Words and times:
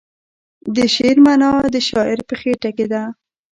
د 0.75 0.77
شعر 0.95 1.17
معنی 1.25 1.53
د 1.75 1.77
شاعر 1.89 2.19
په 2.29 2.33
خیټه 2.41 2.69
کې 2.77 2.85
ده. 2.91 3.03